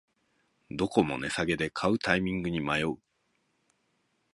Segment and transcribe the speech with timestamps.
[0.71, 2.97] どこも値下げで買うタイミングに迷う